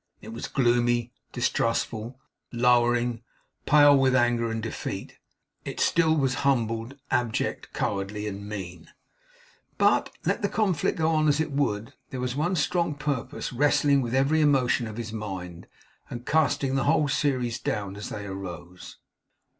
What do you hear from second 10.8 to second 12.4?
go on as it would, there was